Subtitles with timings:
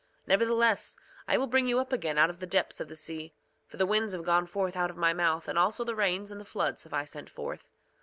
[0.25, 0.95] Nevertheless,
[1.27, 3.35] I will bring you up again out of the depths of the sea;
[3.67, 6.41] for the winds have gone forth out of my mouth, and also the rains and
[6.41, 7.69] the floods have I sent forth.